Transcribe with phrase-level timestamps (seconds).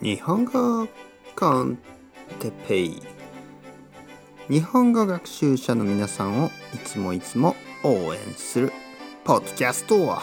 [0.00, 0.86] 日本語
[1.34, 1.76] コン
[2.38, 3.02] テペイ。
[4.48, 8.72] 日本語学習者の皆さんをいつもいつも応援する
[9.24, 10.20] ポッドキャスト今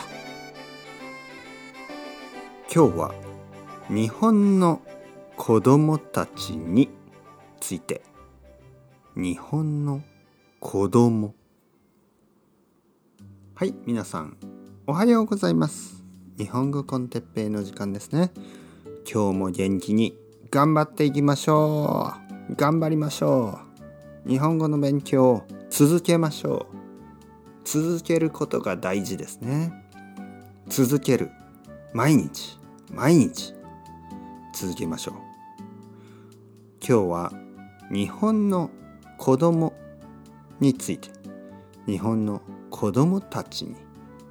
[2.69, 3.13] 日は
[3.89, 4.81] 日本の
[5.35, 6.89] 子供たちに
[7.59, 8.01] ついて。
[9.17, 10.01] 日本の
[10.61, 11.35] 子供。
[13.55, 14.37] はい皆さん
[14.87, 16.01] おはようございます。
[16.37, 18.31] 日本語コンテッペイの時間ですね。
[19.11, 20.17] 今日も元気に
[20.49, 22.13] 頑張っていきましょ
[22.49, 22.55] う。
[22.55, 23.59] 頑張りましょ
[24.25, 24.29] う。
[24.29, 26.75] 日本語の勉強を続けましょう。
[27.65, 29.71] 続けることが大事ですね。
[30.67, 31.29] 続ける
[31.93, 32.57] 毎日
[32.91, 33.53] 毎日
[34.53, 35.15] 続けましょう。
[36.87, 37.33] 今日は
[37.91, 38.71] 日本の
[39.19, 39.73] 子供
[40.59, 41.09] について
[41.85, 42.41] 日本の
[42.71, 43.75] 子供たちに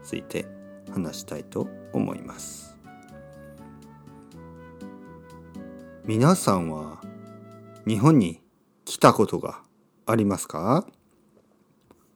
[0.03, 0.47] ついて
[0.93, 2.74] 話したいと思います。
[6.07, 7.01] 皆さんは
[7.87, 8.43] 日本に
[8.85, 9.63] 来たことが
[10.05, 10.87] ありますか？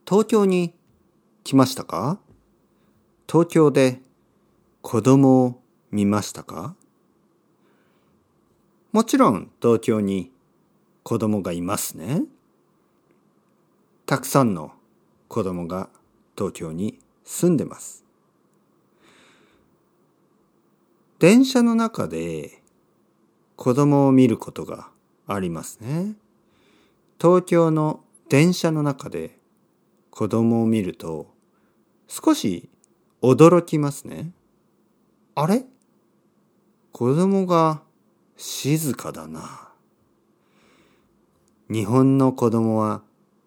[0.07, 0.75] 東京に
[1.43, 2.21] 来ましたか？
[3.27, 4.03] 東京で
[4.83, 6.75] 子供を見ましたか？
[8.93, 10.33] もちろん東京に
[11.03, 12.25] 子供がいますね。
[14.05, 14.73] たくさんの
[15.29, 15.89] 子供が
[16.37, 18.05] 東京に住んでます。
[21.19, 22.61] 電車の中で
[23.59, 24.89] 子供を見ることが
[25.27, 26.15] ありますね。
[27.21, 29.37] 東京の電車の中で
[30.11, 31.35] 子供を見ると
[32.07, 32.69] 少し
[33.21, 34.31] 驚きますね。
[35.35, 35.65] あれ？
[36.93, 37.83] 子供が
[38.37, 39.69] 静かだな。
[41.69, 43.03] 日本の子供は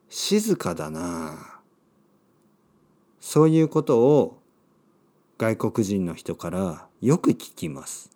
[0.10, 1.62] 静かだな。
[3.22, 4.42] そういうことを
[5.38, 8.12] 外国人の人からよく聞きます。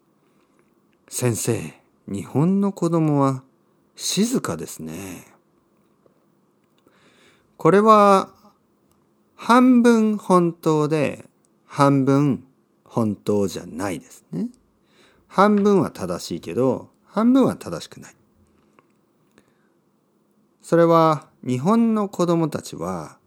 [1.08, 3.44] 先生、日本の子供は
[3.96, 5.26] 静かですね。
[7.58, 8.30] これは
[9.36, 11.26] 半分本当で
[11.66, 12.46] 半分
[12.84, 14.48] 本当じゃないですね。
[15.28, 18.16] 半分は正しいけど半分は正しくない。
[20.62, 23.18] それは日本の子供たちは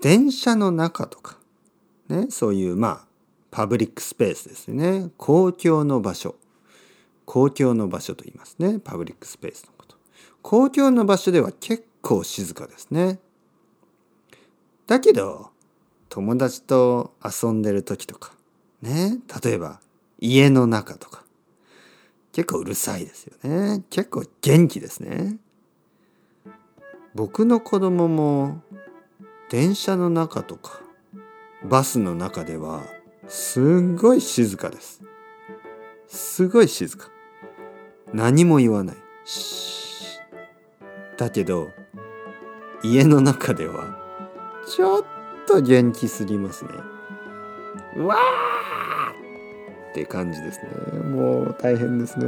[0.00, 1.38] 電車の中とか
[2.08, 3.06] ね、そういうまあ
[3.50, 6.34] パブリックスペースですね公共の場所
[7.24, 8.78] 公共の場所と言いますね。
[8.78, 9.96] パブリックスペースのこと。
[10.42, 13.18] 公共の場所では結構静かですね。
[14.86, 15.50] だけど
[16.08, 18.32] 友達と遊んでる時とか
[18.82, 19.18] ね。
[19.42, 19.80] 例えば
[20.20, 21.24] 家の中とか。
[22.32, 23.84] 結構うるさいですよね。
[23.90, 25.38] 結構元気ですね。
[27.14, 28.60] 僕の子供も
[29.50, 30.80] 電車の中とか
[31.62, 32.82] バスの中では
[33.28, 33.64] すっ
[33.96, 35.02] ごい静かです。
[36.08, 37.13] すごい静か。
[38.14, 38.96] 何も言わない。
[41.16, 41.70] だけど
[42.82, 43.96] 家の中では
[44.68, 45.04] ちょっ
[45.48, 46.70] と元気すぎますね。
[48.04, 48.18] わー
[49.90, 51.00] って感じですね。
[51.00, 52.26] もう大変ですね。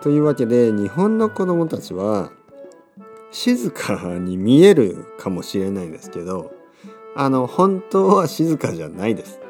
[0.00, 2.30] というわけで日本の子供たちは
[3.30, 6.52] 静かに見えるかもしれないですけど
[7.14, 9.40] あの本当は静かじゃないです。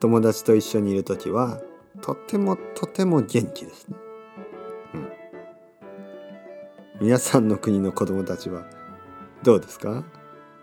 [0.00, 1.60] 友達と一緒にいる時は
[2.02, 3.96] とてもとても元気ですね、
[4.94, 5.08] うん、
[7.00, 8.64] 皆さんの国の子供たちは
[9.42, 10.04] どうですか？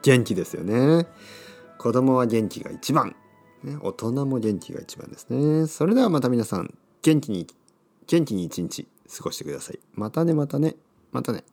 [0.01, 1.07] 元気ですよね。
[1.77, 3.15] 子供は元気が一番、
[3.63, 5.67] ね、大人も元気が一番ですね。
[5.67, 7.47] それではまた皆さん元気に
[8.07, 9.79] 元気に一日過ごしてください。
[9.93, 10.75] またねまたね
[11.11, 11.43] またね。